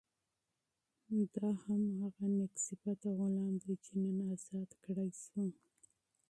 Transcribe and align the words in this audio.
دا 1.35 1.47
هماغه 1.63 2.25
نېک 2.37 2.53
صفته 2.65 3.07
غلام 3.17 3.53
دی 3.63 3.73
چې 3.83 3.91
نن 4.01 4.17
ازاد 4.35 4.69
کړای 4.83 5.11
شو. 5.23 5.43